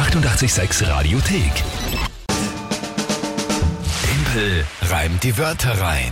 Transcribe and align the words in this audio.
886 0.00 0.88
Radiothek. 0.88 1.52
Tempel 4.02 4.64
reimt 4.88 5.22
die 5.22 5.36
Wörter 5.36 5.78
rein. 5.78 6.10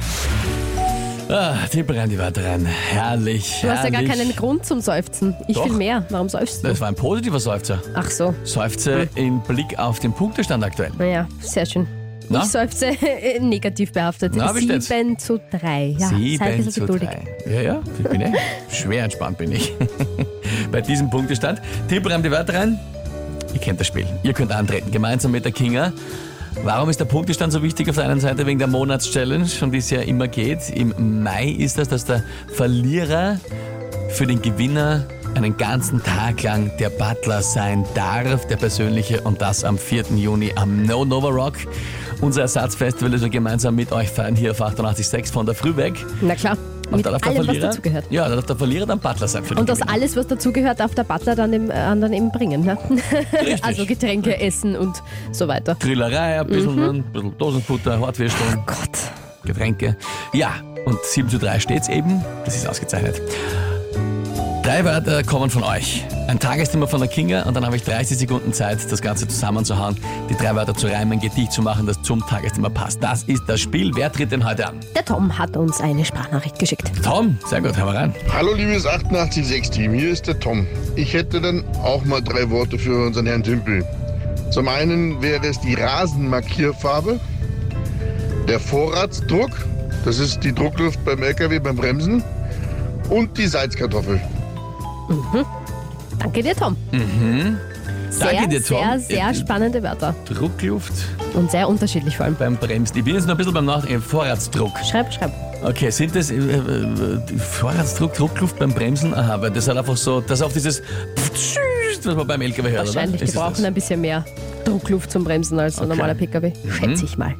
Ah, 1.30 1.54
Tippel 1.70 1.98
rein 1.98 2.10
die 2.10 2.18
Wörter 2.18 2.44
rein. 2.44 2.66
Herrlich. 2.66 3.60
Du 3.62 3.70
hast 3.70 3.84
ja 3.84 3.90
gar 3.90 4.02
herrlich. 4.02 4.10
keinen 4.10 4.36
Grund 4.36 4.66
zum 4.66 4.82
Seufzen. 4.82 5.34
Ich 5.48 5.56
Doch. 5.56 5.64
viel 5.64 5.72
mehr. 5.72 6.04
Warum 6.10 6.28
seufzt 6.28 6.62
du? 6.62 6.68
Das 6.68 6.80
war 6.82 6.88
ein 6.88 6.94
positiver 6.96 7.40
Seufzer. 7.40 7.82
Ach 7.94 8.10
so. 8.10 8.34
Seufze 8.44 9.08
im 9.14 9.40
Blick 9.40 9.78
auf 9.78 10.00
den 10.00 10.12
Punktestand 10.12 10.62
aktuell. 10.64 10.92
Naja, 10.98 11.26
sehr 11.40 11.64
schön. 11.64 11.86
Na? 12.28 12.42
Ich 12.42 12.50
seufze 12.50 12.88
äh, 12.88 13.40
negativ 13.40 13.92
behaftet. 13.92 14.34
Na, 14.36 14.54
wie 14.54 14.64
steht's? 14.64 14.88
7 14.88 15.18
zu 15.18 15.40
3. 15.50 15.96
Ja, 15.98 16.08
sei 16.08 16.14
ein 16.14 16.20
Sieben 16.20 16.56
bisschen 16.58 16.72
zu 16.72 16.80
geduldig. 16.82 17.08
drei. 17.08 17.50
Ja, 17.54 17.60
ja, 17.62 17.80
ich 17.98 18.04
bin 18.06 18.20
eh 18.20 18.32
schwer 18.70 19.04
entspannt 19.04 19.38
bin 19.38 19.50
ich. 19.52 19.72
Bei 20.70 20.82
diesem 20.82 21.08
Punktestand. 21.08 21.62
Tippel 21.88 22.12
rein 22.12 22.22
die 22.22 22.30
Wörter 22.30 22.52
rein. 22.52 22.78
Ihr 23.54 23.60
kennt 23.60 23.80
das 23.80 23.86
Spiel. 23.86 24.06
Ihr 24.22 24.32
könnt 24.32 24.52
antreten, 24.52 24.90
gemeinsam 24.90 25.32
mit 25.32 25.44
der 25.44 25.52
Kinga. 25.52 25.92
Warum 26.64 26.90
ist 26.90 26.98
der 26.98 27.04
Punktestand 27.04 27.52
so 27.52 27.62
wichtig? 27.62 27.88
Auf 27.88 27.96
der 27.96 28.04
einen 28.04 28.20
Seite 28.20 28.46
wegen 28.46 28.58
der 28.58 28.68
Monatschallenge, 28.68 29.46
um 29.60 29.70
die 29.70 29.78
es 29.78 29.90
ja 29.90 30.00
immer 30.00 30.28
geht. 30.28 30.70
Im 30.70 31.22
Mai 31.22 31.48
ist 31.48 31.78
das, 31.78 31.88
dass 31.88 32.04
der 32.04 32.22
Verlierer 32.52 33.38
für 34.10 34.26
den 34.26 34.42
Gewinner 34.42 35.06
einen 35.34 35.56
ganzen 35.56 36.02
Tag 36.02 36.42
lang 36.42 36.70
der 36.78 36.90
Butler 36.90 37.42
sein 37.42 37.84
darf, 37.94 38.46
der 38.48 38.56
persönliche, 38.56 39.20
und 39.20 39.40
das 39.40 39.64
am 39.64 39.78
4. 39.78 40.04
Juni 40.16 40.52
am 40.56 40.84
No 40.84 41.04
Nova 41.04 41.28
Rock. 41.28 41.54
Unser 42.20 42.42
Ersatzfestival, 42.42 43.10
das 43.10 43.22
wir 43.22 43.28
gemeinsam 43.28 43.76
mit 43.76 43.92
euch 43.92 44.08
feiern, 44.08 44.34
hier 44.34 44.50
auf 44.50 44.60
88.6 44.60 45.32
von 45.32 45.46
der 45.46 45.54
Früh 45.54 45.76
weg. 45.76 45.94
Na 46.20 46.34
klar. 46.34 46.56
Und 46.90 46.96
Mit 46.98 47.06
da 47.06 47.10
darf 47.10 47.20
der 47.22 47.28
allem, 47.30 47.38
was 47.40 47.46
Verlierer, 47.46 47.66
dazugehört. 47.68 48.04
Ja, 48.10 48.28
da 48.28 48.34
darf 48.36 48.46
der 48.46 48.56
Verlierer 48.56 48.86
dann 48.86 48.98
Butler 48.98 49.28
sein 49.28 49.44
für 49.44 49.54
den 49.54 49.60
Und 49.60 49.68
das 49.68 49.80
Gewinner. 49.80 49.92
alles, 49.94 50.16
was 50.16 50.26
dazugehört, 50.26 50.80
darf 50.80 50.94
der 50.94 51.04
Butler 51.04 51.34
dann 51.36 51.52
dem 51.52 51.70
äh, 51.70 51.74
anderen 51.74 52.12
eben 52.14 52.30
bringen. 52.32 52.64
Ne? 52.64 52.78
Richtig. 53.32 53.62
Also 53.64 53.84
Getränke, 53.86 54.40
Essen 54.40 54.74
und 54.76 55.02
so 55.32 55.46
weiter. 55.48 55.76
Grillerei, 55.78 56.40
ein 56.40 56.46
bisschen, 56.46 56.74
Mhm. 56.76 56.82
ein 56.88 57.02
bisschen 57.12 57.38
Dosenfutter, 57.38 58.00
Hartwürsteln, 58.00 58.62
Gott. 58.66 58.98
Getränke. 59.44 59.96
Ja, 60.32 60.54
und 60.86 60.98
7 61.02 61.28
zu 61.28 61.38
3 61.38 61.60
steht's 61.60 61.88
eben. 61.88 62.24
Das 62.44 62.56
ist 62.56 62.66
ausgezeichnet. 62.68 63.20
Drei 64.68 64.84
Wörter 64.84 65.22
kommen 65.22 65.48
von 65.48 65.62
euch. 65.62 66.04
Ein 66.26 66.38
Tagesthema 66.38 66.86
von 66.86 67.00
der 67.00 67.08
Kinga 67.08 67.44
und 67.44 67.54
dann 67.54 67.64
habe 67.64 67.76
ich 67.76 67.84
30 67.84 68.18
Sekunden 68.18 68.52
Zeit, 68.52 68.78
das 68.92 69.00
Ganze 69.00 69.26
zusammenzuhauen, 69.26 69.96
die 70.28 70.34
drei 70.34 70.54
Wörter 70.54 70.74
zu 70.74 70.88
reimen, 70.88 71.14
ein 71.14 71.20
Gedicht 71.20 71.52
zu 71.52 71.62
machen, 71.62 71.86
das 71.86 72.02
zum 72.02 72.20
Tagesthema 72.20 72.68
passt. 72.68 73.02
Das 73.02 73.22
ist 73.22 73.44
das 73.46 73.60
Spiel. 73.60 73.92
Wer 73.94 74.12
tritt 74.12 74.30
denn 74.30 74.46
heute 74.46 74.66
an? 74.68 74.78
Der 74.94 75.06
Tom 75.06 75.38
hat 75.38 75.56
uns 75.56 75.80
eine 75.80 76.04
Sprachnachricht 76.04 76.58
geschickt. 76.58 76.92
Tom, 77.02 77.38
sehr 77.46 77.62
gut, 77.62 77.78
hör 77.78 77.86
mal 77.86 77.96
rein. 77.96 78.14
Hallo 78.30 78.52
liebes 78.52 78.86
886-Team, 78.86 79.94
hier 79.94 80.10
ist 80.10 80.26
der 80.26 80.38
Tom. 80.38 80.66
Ich 80.96 81.14
hätte 81.14 81.40
dann 81.40 81.64
auch 81.82 82.04
mal 82.04 82.20
drei 82.20 82.50
Worte 82.50 82.78
für 82.78 83.06
unseren 83.06 83.24
Herrn 83.24 83.42
Tümpel. 83.42 83.86
Zum 84.50 84.68
einen 84.68 85.22
wäre 85.22 85.46
es 85.46 85.58
die 85.60 85.76
Rasenmarkierfarbe, 85.76 87.18
der 88.46 88.60
Vorratsdruck, 88.60 89.52
das 90.04 90.18
ist 90.18 90.44
die 90.44 90.54
Druckluft 90.54 91.02
beim 91.06 91.22
LKW 91.22 91.58
beim 91.58 91.76
Bremsen 91.76 92.22
und 93.08 93.38
die 93.38 93.46
Salzkartoffel. 93.46 94.20
Danke 96.18 96.42
dir, 96.42 96.54
Tom. 96.56 96.76
Sehr, 98.10 98.32
Danke 98.32 98.48
dir, 98.48 98.64
Tom. 98.64 98.78
sehr, 98.78 98.98
sehr 99.00 99.28
Äh, 99.28 99.34
spannende 99.34 99.82
Wörter. 99.82 100.14
Druckluft 100.26 100.92
Und 101.34 101.50
sehr 101.50 101.68
unterschiedlich 101.68 102.16
vor 102.16 102.26
allem. 102.26 102.36
beim 102.36 102.56
Bremsen. 102.56 102.96
Ich 102.96 103.04
bin 103.04 103.14
jetzt 103.14 103.24
noch 103.26 103.34
ein 103.34 103.36
bisschen 103.36 103.52
beim 103.54 103.66
Nachdenken. 103.66 104.00
Vorratsdruck. 104.02 104.72
Schreib, 104.90 105.12
schreib. 105.12 105.30
Okay, 105.62 105.90
sind 105.90 106.14
das 106.16 106.30
äh, 106.30 106.36
äh, 106.36 107.38
Vorratsdruck, 107.38 108.14
Druckluft 108.14 108.58
beim 108.58 108.72
Bremsen? 108.72 109.12
Aha, 109.12 109.40
weil 109.40 109.50
das 109.50 109.68
hat 109.68 109.76
einfach 109.76 109.96
so, 109.96 110.20
das 110.20 110.40
auf 110.42 110.52
dieses 110.52 110.82
was 112.04 112.14
man 112.14 112.26
beim 112.28 112.40
LKW 112.40 112.70
hört, 112.70 112.86
Wahrscheinlich, 112.86 113.20
oder? 113.22 113.30
Die 113.32 113.36
brauchen 113.36 113.64
ein 113.64 113.74
bisschen 113.74 114.00
mehr 114.00 114.24
Druckluft 114.64 115.10
zum 115.10 115.24
Bremsen 115.24 115.58
als 115.58 115.78
ein 115.78 115.86
Okay. 115.86 115.96
normaler 115.96 116.14
PKW. 116.14 116.52
Mhm. 116.62 116.72
Schätze 116.72 117.04
ich 117.04 117.18
mal. 117.18 117.34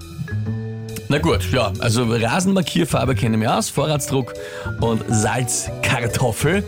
Na 1.11 1.19
gut, 1.19 1.51
ja, 1.53 1.73
also 1.79 2.05
Rasenmarkierfarbe 2.05 3.15
kenne 3.15 3.37
ich 3.37 3.41
mir 3.41 3.57
aus, 3.57 3.71
Vorratsdruck 3.71 4.35
und 4.81 5.03
Salzkartoffel. 5.09 6.63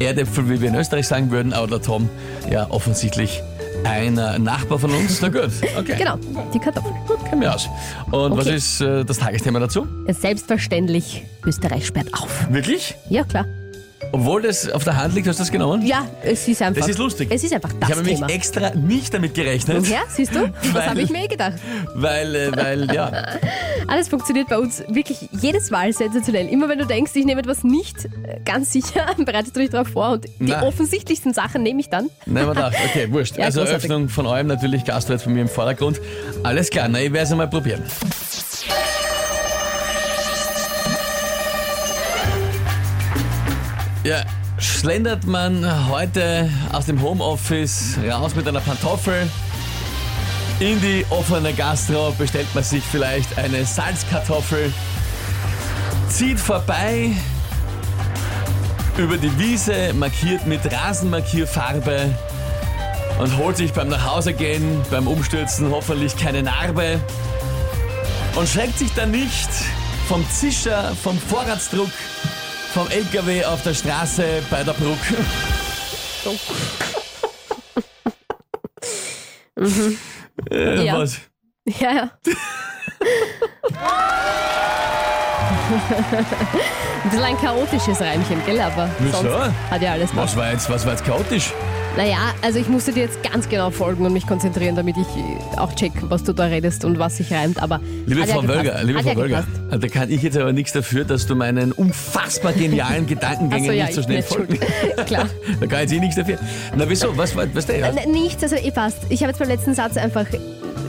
Erdäpfel, 0.00 0.48
wie 0.50 0.60
wir 0.60 0.68
in 0.68 0.74
Österreich 0.74 1.06
sagen 1.06 1.30
würden, 1.30 1.52
aber 1.52 1.68
der 1.68 1.80
Tom, 1.82 2.08
ja, 2.50 2.68
offensichtlich 2.70 3.40
ein 3.84 4.14
Nachbar 4.42 4.78
von 4.80 4.90
uns. 4.92 5.20
Na 5.20 5.28
gut, 5.28 5.50
okay. 5.78 5.94
Genau, 5.96 6.16
die 6.52 6.58
Kartoffel. 6.58 6.90
Gut, 7.06 7.24
kennen 7.28 7.42
wir 7.42 7.54
aus. 7.54 7.68
Und 8.10 8.36
was 8.36 8.46
Okay. 8.46 8.56
ist 8.56 8.80
äh, 8.80 9.04
das 9.04 9.18
Tagesthema 9.18 9.60
dazu? 9.60 9.86
Selbstverständlich, 10.08 11.24
Österreich 11.44 11.86
sperrt 11.86 12.08
auf. 12.14 12.46
Wirklich? 12.50 12.96
Ja, 13.10 13.22
klar. 13.24 13.46
Obwohl 14.14 14.42
das 14.42 14.70
auf 14.70 14.84
der 14.84 14.96
Hand 14.96 15.14
liegt, 15.14 15.26
hast 15.26 15.38
du 15.40 15.42
das 15.42 15.50
genommen? 15.50 15.84
Ja, 15.84 16.06
es 16.22 16.46
ist 16.46 16.62
einfach. 16.62 16.80
Das 16.80 16.88
ist 16.88 16.98
lustig. 16.98 17.28
Es 17.32 17.42
ist 17.42 17.52
einfach 17.52 17.70
Ich 17.72 17.78
das 17.80 17.90
habe 17.90 18.00
nämlich 18.02 18.14
Thema. 18.20 18.28
extra 18.30 18.70
nicht 18.70 19.12
damit 19.12 19.34
gerechnet, 19.34 19.88
Ja, 19.88 20.02
siehst 20.08 20.34
du? 20.34 20.40
Weil- 20.42 20.52
Das 20.72 20.86
habe 20.86 21.00
ich 21.02 21.10
mir 21.10 21.24
eh 21.24 21.26
gedacht. 21.26 21.54
weil, 21.96 22.34
äh, 22.36 22.56
weil, 22.56 22.94
ja, 22.94 23.10
Alles 23.88 24.08
funktioniert 24.08 24.48
bei 24.48 24.56
uns 24.58 24.82
wirklich 24.88 25.28
jedes 25.32 25.70
Mal 25.70 25.92
sensationell. 25.92 26.48
Immer 26.48 26.68
wenn 26.68 26.78
du 26.78 26.86
denkst, 26.86 27.10
ich 27.16 27.24
nehme 27.26 27.40
etwas 27.40 27.64
nicht 27.64 28.04
äh, 28.06 28.38
ganz 28.44 28.72
sicher, 28.72 29.04
bereitest 29.18 29.56
du 29.56 29.60
dich 29.60 29.70
darauf 29.70 29.88
vor 29.88 30.10
und 30.12 30.24
die 30.24 30.30
Na. 30.52 30.62
offensichtlichsten 30.62 31.34
Sachen 31.34 31.62
nehme 31.64 31.80
ich 31.80 31.88
dann. 31.90 32.08
nein, 32.24 32.46
man 32.46 32.54
dachte, 32.56 32.76
okay, 32.88 33.10
wurscht. 33.12 33.36
Ja, 33.36 33.46
also 33.46 33.60
großartig. 33.60 33.84
Öffnung 33.90 34.08
von 34.08 34.26
eurem 34.26 34.46
natürlich, 34.46 34.84
jetzt 34.86 35.22
von 35.24 35.34
mir 35.34 35.42
im 35.42 35.48
Vordergrund. 35.48 36.00
Alles 36.44 36.70
klar, 36.70 36.88
na, 36.88 37.00
ich 37.00 37.12
werde 37.12 37.24
es 37.26 37.32
einmal 37.32 37.48
probieren. 37.48 37.82
Ja, 44.04 44.22
schlendert 44.58 45.24
man 45.24 45.88
heute 45.88 46.50
aus 46.72 46.84
dem 46.84 47.00
Homeoffice 47.00 47.96
raus 48.06 48.34
mit 48.34 48.46
einer 48.46 48.60
Pantoffel 48.60 49.30
in 50.60 50.78
die 50.82 51.06
offene 51.08 51.54
Gastro, 51.54 52.14
bestellt 52.18 52.46
man 52.54 52.62
sich 52.62 52.84
vielleicht 52.84 53.38
eine 53.38 53.64
Salzkartoffel, 53.64 54.70
zieht 56.10 56.38
vorbei 56.38 57.12
über 58.98 59.16
die 59.16 59.38
Wiese, 59.38 59.94
markiert 59.94 60.46
mit 60.46 60.60
Rasenmarkierfarbe 60.70 62.14
und 63.20 63.38
holt 63.38 63.56
sich 63.56 63.72
beim 63.72 63.88
Nachhausegehen, 63.88 64.82
beim 64.90 65.06
Umstürzen 65.06 65.70
hoffentlich 65.70 66.14
keine 66.14 66.42
Narbe 66.42 67.00
und 68.34 68.46
schreckt 68.46 68.78
sich 68.78 68.92
dann 68.92 69.12
nicht 69.12 69.48
vom 70.08 70.28
Zischer, 70.28 70.94
vom 71.02 71.18
Vorratsdruck, 71.18 71.88
vom 72.74 72.88
LKW 72.90 73.44
auf 73.44 73.62
der 73.62 73.72
Straße 73.72 74.42
bei 74.50 74.64
der 74.64 74.72
Bruck. 74.72 74.98
Äh, 80.50 80.84
Ja. 80.84 80.98
Was? 80.98 81.18
Ja, 81.66 81.92
ja. 81.92 82.10
ein 87.04 87.10
bisschen 87.10 87.24
ein 87.24 87.38
chaotisches 87.38 88.00
Reimchen, 88.00 88.44
gell? 88.44 88.60
Aber 88.60 88.90
Wieso? 88.98 89.22
sonst 89.22 89.52
hat 89.70 89.80
ja 89.82 89.92
alles 89.92 90.10
was. 90.14 90.36
war 90.36 90.50
jetzt, 90.50 90.68
was 90.68 90.84
war 90.84 90.92
jetzt 90.92 91.04
chaotisch? 91.04 91.52
Naja, 91.96 92.34
also 92.42 92.58
ich 92.58 92.68
musste 92.68 92.90
dir 92.92 93.04
jetzt 93.04 93.22
ganz 93.22 93.48
genau 93.48 93.70
folgen 93.70 94.04
und 94.04 94.12
mich 94.12 94.26
konzentrieren, 94.26 94.74
damit 94.74 94.96
ich 94.96 95.06
äh, 95.06 95.58
auch 95.58 95.72
check, 95.76 95.92
was 96.02 96.24
du 96.24 96.32
da 96.32 96.46
redest 96.46 96.84
und 96.84 96.98
was 96.98 97.18
sich 97.18 97.32
reimt. 97.32 97.62
Aber 97.62 97.80
Liebe 98.06 98.20
ja 98.20 98.26
Frau. 98.26 98.48
Wölger, 98.48 98.82
liebe 98.82 98.98
hat 98.98 99.04
Frau 99.04 99.12
ja 99.12 99.16
Wölger, 99.16 99.44
gepasst. 99.68 99.84
da 99.84 99.88
kann 99.88 100.10
ich 100.10 100.20
jetzt 100.22 100.36
aber 100.36 100.52
nichts 100.52 100.72
dafür, 100.72 101.04
dass 101.04 101.24
du 101.28 101.36
meinen 101.36 101.70
unfassbar 101.70 102.52
genialen 102.52 103.06
Gedankengängen 103.06 103.66
so, 103.66 103.72
ja, 103.72 103.84
nicht 103.84 103.94
so 103.94 104.00
ich 104.00 104.06
schnell 104.06 104.22
folgen. 104.24 104.56
schuld. 104.56 105.06
Klar. 105.06 105.28
Da 105.60 105.66
kann 105.68 105.80
jetzt 105.82 105.92
eh 105.92 106.00
nichts 106.00 106.16
dafür. 106.16 106.36
Na 106.76 106.88
wieso? 106.88 107.16
Was 107.16 107.36
war, 107.36 107.46
was 107.54 107.66
der? 107.66 107.76
Äh, 107.96 108.06
Nichts, 108.08 108.42
also 108.42 108.56
eh 108.56 108.72
passt. 108.72 108.98
Ich 109.10 109.20
habe 109.22 109.30
jetzt 109.30 109.38
beim 109.38 109.48
letzten 109.48 109.74
Satz 109.74 109.96
einfach, 109.96 110.26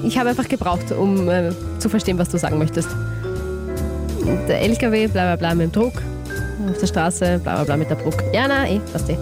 ich 0.03 0.17
habe 0.17 0.29
einfach 0.29 0.47
gebraucht, 0.47 0.91
um 0.91 1.29
äh, 1.29 1.51
zu 1.77 1.87
verstehen, 1.87 2.17
was 2.17 2.29
du 2.29 2.39
sagen 2.39 2.57
möchtest. 2.57 2.89
Der 4.47 4.59
LKW, 4.61 5.05
bla 5.05 5.35
bla 5.35 5.35
bla 5.35 5.53
mit 5.53 5.67
dem 5.67 5.71
Druck, 5.71 6.01
auf 6.67 6.79
der 6.79 6.87
Straße, 6.87 7.39
bla 7.43 7.55
bla 7.57 7.63
bla 7.63 7.77
mit 7.77 7.91
der 7.91 7.95
Bruck. 7.95 8.23
Ja, 8.33 8.47
na, 8.47 8.67
eh, 8.67 8.79
passt 8.91 9.07
eh. 9.11 9.17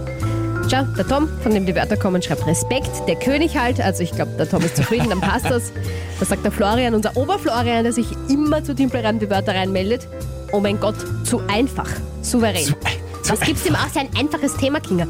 Schau, 0.69 0.83
der 0.97 1.07
Tom, 1.07 1.27
von 1.41 1.53
dem 1.53 1.65
die 1.65 1.75
Wörter 1.75 1.97
kommen, 1.97 2.21
schreibt 2.21 2.47
Respekt, 2.47 2.89
der 3.07 3.15
König 3.15 3.57
halt. 3.57 3.79
Also 3.81 4.03
ich 4.03 4.11
glaube, 4.11 4.31
der 4.37 4.49
Tom 4.49 4.63
ist 4.63 4.77
zufrieden, 4.77 5.09
dann 5.09 5.21
passt 5.21 5.45
das. 5.45 5.71
Das 6.19 6.29
sagt 6.29 6.43
der 6.43 6.51
Florian, 6.51 6.95
unser 6.95 7.15
Oberflorian, 7.17 7.83
der 7.83 7.93
sich 7.93 8.07
immer 8.29 8.63
zu 8.63 8.73
Timpelreim 8.73 9.19
die 9.19 9.29
Wörter 9.29 9.53
reinmeldet. 9.53 10.07
Oh 10.51 10.59
mein 10.59 10.79
Gott, 10.79 10.95
zu 11.25 11.41
einfach, 11.47 11.89
souverän. 12.21 12.65
Zu 12.65 12.75
zu 13.23 13.31
Was 13.31 13.39
gibt's 13.41 13.65
ihm 13.65 13.75
auch 13.75 13.87
so 13.87 13.99
ein 13.99 14.09
einfaches 14.17 14.55
Thema, 14.57 14.79
Kinga? 14.79 15.07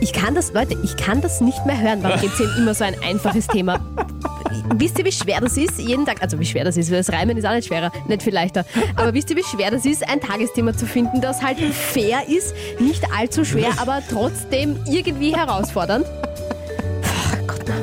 Ich 0.00 0.12
kann 0.12 0.34
das, 0.34 0.52
Leute, 0.52 0.76
ich 0.82 0.96
kann 0.96 1.20
das 1.22 1.40
nicht 1.40 1.64
mehr 1.64 1.80
hören. 1.80 2.02
Warum 2.02 2.20
gibt's 2.20 2.38
ihm 2.38 2.50
immer 2.58 2.74
so 2.74 2.84
ein 2.84 2.94
einfaches 3.02 3.46
Thema? 3.46 3.80
Wisst 4.76 4.98
ihr, 4.98 5.04
wie 5.04 5.12
schwer 5.12 5.40
das 5.40 5.56
ist, 5.56 5.78
jeden 5.78 6.04
Tag, 6.06 6.22
also 6.22 6.38
wie 6.38 6.44
schwer 6.44 6.64
das 6.64 6.76
ist, 6.76 6.90
weil 6.90 6.98
das 6.98 7.12
Reimen 7.12 7.36
ist 7.36 7.44
auch 7.44 7.54
nicht 7.54 7.68
schwerer, 7.68 7.90
nicht 8.08 8.22
viel 8.22 8.34
leichter, 8.34 8.64
aber 8.96 9.14
wisst 9.14 9.30
ihr, 9.30 9.36
wie 9.36 9.44
schwer 9.44 9.70
das 9.70 9.84
ist, 9.84 10.08
ein 10.08 10.20
Tagesthema 10.20 10.76
zu 10.76 10.86
finden, 10.86 11.20
das 11.20 11.42
halt 11.42 11.58
fair 11.58 12.22
ist, 12.28 12.54
nicht 12.78 13.04
allzu 13.16 13.44
schwer, 13.44 13.70
aber 13.78 14.02
trotzdem 14.10 14.76
irgendwie 14.88 15.34
herausfordernd? 15.34 16.06
Ach 17.04 17.38
Gott, 17.46 17.64
na. 17.66 17.74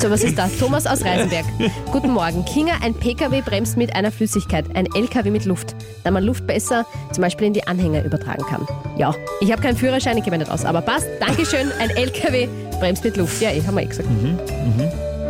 So, 0.00 0.10
was 0.10 0.22
ist 0.22 0.36
das? 0.36 0.58
Thomas 0.58 0.86
aus 0.86 1.02
Reisenberg. 1.02 1.46
Guten 1.90 2.10
Morgen. 2.10 2.44
Kinga, 2.44 2.74
ein 2.82 2.92
PKW 2.92 3.40
bremst 3.40 3.78
mit 3.78 3.96
einer 3.96 4.12
Flüssigkeit, 4.12 4.66
ein 4.74 4.86
LKW 4.94 5.30
mit 5.30 5.46
Luft, 5.46 5.74
da 6.04 6.10
man 6.10 6.22
Luft 6.24 6.46
besser 6.46 6.84
zum 7.12 7.22
Beispiel 7.22 7.46
in 7.46 7.54
die 7.54 7.66
Anhänger 7.66 8.04
übertragen 8.04 8.42
kann. 8.42 8.68
Ja, 8.98 9.14
ich 9.40 9.50
habe 9.50 9.62
keinen 9.62 9.78
Führerschein, 9.78 10.18
ich 10.18 10.24
kenne 10.24 10.36
mich 10.36 10.46
nicht 10.46 10.52
aus, 10.52 10.66
aber 10.66 10.82
passt. 10.82 11.06
Dankeschön, 11.20 11.72
ein 11.78 11.88
LKW 11.88 12.48
bremst 12.80 13.02
mit 13.02 13.16
Luft. 13.16 13.40
Ja, 13.40 13.50
eh, 13.50 13.62
haben 13.66 13.76
wir 13.76 13.82
eh 13.82 13.86
gesagt. 13.86 14.08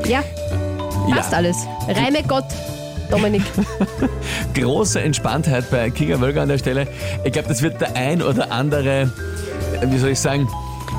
Ja, 0.09 0.25
passt 1.11 1.33
Ja. 1.33 1.39
alles. 1.39 1.57
Reime 1.89 2.23
Gott, 2.27 2.47
Dominik. 3.11 3.43
Große 4.55 5.01
Entspanntheit 5.01 5.71
bei 5.71 5.91
Kinga 5.91 6.21
Wölger 6.21 6.43
an 6.43 6.49
der 6.49 6.59
Stelle. 6.59 6.87
Ich 7.25 7.33
glaube, 7.33 7.49
das 7.49 7.63
wird 7.63 7.81
der 7.81 7.95
ein 7.97 8.23
oder 8.23 8.51
andere, 8.53 9.03
äh, 9.81 9.87
wie 9.87 9.99
soll 9.99 10.11
ich 10.11 10.21
sagen, 10.21 10.49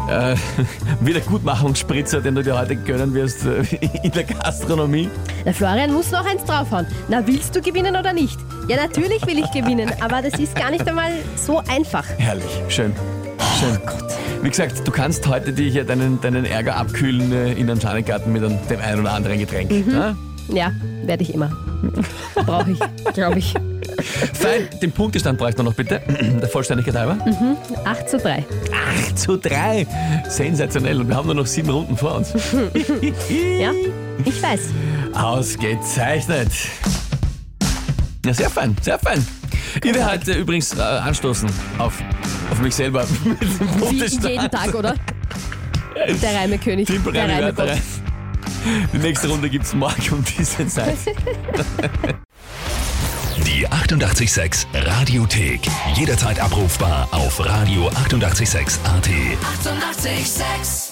äh, 0.09 0.35
Wiedergutmachungsspritzer, 1.01 2.21
den 2.21 2.35
du 2.35 2.43
dir 2.43 2.57
heute 2.59 2.75
gönnen 2.75 3.13
wirst 3.13 3.45
äh, 3.45 3.63
in 4.03 4.11
der 4.11 4.23
Gastronomie. 4.23 5.09
Der 5.45 5.53
Florian 5.53 5.93
muss 5.93 6.11
noch 6.11 6.25
eins 6.25 6.43
draufhauen. 6.43 6.85
Na, 7.07 7.25
willst 7.25 7.55
du 7.55 7.61
gewinnen 7.61 7.95
oder 7.95 8.13
nicht? 8.13 8.37
Ja, 8.67 8.77
natürlich 8.77 9.25
will 9.25 9.39
ich 9.39 9.51
gewinnen, 9.51 9.91
aber 10.01 10.21
das 10.21 10.39
ist 10.39 10.55
gar 10.55 10.71
nicht 10.71 10.87
einmal 10.87 11.11
so 11.35 11.59
einfach. 11.67 12.05
Herrlich, 12.17 12.45
schön. 12.67 12.93
Schön. 13.59 13.79
Wie 14.41 14.49
gesagt, 14.49 14.85
du 14.85 14.91
kannst 14.91 15.25
heute 15.27 15.53
dich 15.53 15.73
ja 15.73 15.83
deinen, 15.83 16.19
deinen 16.21 16.45
Ärger 16.45 16.75
abkühlen 16.75 17.31
äh, 17.31 17.53
in 17.53 17.69
einem 17.69 17.79
Schanigarten 17.79 18.31
mit 18.33 18.43
einem, 18.43 18.57
dem 18.67 18.79
einen 18.81 19.01
oder 19.01 19.13
anderen 19.13 19.39
Getränk. 19.39 19.71
Ja? 19.71 20.15
Ja, 20.49 20.71
werde 21.05 21.23
ich 21.23 21.33
immer. 21.33 21.51
Brauche 22.35 22.71
ich, 22.71 22.79
glaube 23.13 23.39
ich. 23.39 23.53
Fein, 24.33 24.67
den 24.81 24.91
Punktestand 24.91 25.37
brauchst 25.39 25.57
du 25.57 25.63
noch 25.63 25.73
bitte, 25.73 26.01
der 26.41 26.49
Vollständigkeit 26.49 26.95
halber. 26.95 27.17
8 27.85 28.09
zu 28.09 28.17
3. 28.17 28.45
8 29.07 29.19
zu 29.19 29.37
3. 29.37 29.87
Sensationell. 30.27 30.99
Und 30.99 31.07
wir 31.07 31.15
haben 31.15 31.25
nur 31.25 31.35
noch 31.35 31.47
sieben 31.47 31.69
Runden 31.69 31.97
vor 31.97 32.15
uns. 32.15 32.33
Ja, 33.59 33.71
ich 34.23 34.41
weiß. 34.43 34.59
Ausgezeichnet. 35.13 36.49
Ja, 38.25 38.33
sehr 38.33 38.49
fein, 38.49 38.75
sehr 38.81 38.99
fein. 38.99 39.25
Ich 39.77 39.93
werde 39.93 40.11
heute 40.11 40.33
übrigens 40.33 40.73
äh, 40.77 40.81
anstoßen 40.81 41.49
auf, 41.77 42.01
auf 42.51 42.61
mich 42.61 42.75
selber. 42.75 43.05
mit 43.23 43.41
dem 43.41 43.91
Wie 43.91 44.27
jeden 44.29 44.49
Tag, 44.49 44.73
oder? 44.73 44.95
Der 45.95 46.35
Reimekönig. 46.35 46.89
Der 47.13 47.29
Reimegott. 47.29 47.69
Rein. 47.69 47.81
Die 48.93 48.97
nächste 48.97 49.27
Runde 49.27 49.49
gibt 49.49 49.65
es 49.65 49.73
morgen 49.73 50.09
um 50.11 50.23
diese 50.37 50.67
Zeit. 50.67 50.97
Die 53.45 53.67
886 53.67 54.67
Radiothek. 54.73 55.61
Jederzeit 55.95 56.39
abrufbar 56.39 57.07
auf 57.11 57.39
radio886.at. 57.39 58.79
886! 58.85 58.85
886 58.85 60.84